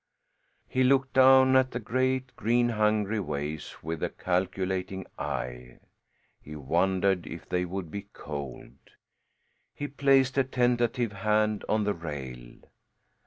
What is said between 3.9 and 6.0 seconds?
a calculating eye;